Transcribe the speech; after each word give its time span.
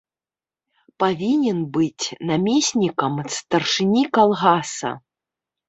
Павінен 1.03 1.59
быць 1.77 2.05
намеснікам 2.31 3.13
старшыні 3.37 4.03
калгаса. 4.19 4.99